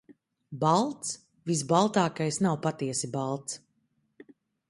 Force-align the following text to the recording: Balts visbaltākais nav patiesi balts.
Balts 0.61 1.11
visbaltākais 1.51 2.41
nav 2.47 2.57
patiesi 2.65 3.09
balts. 3.19 3.63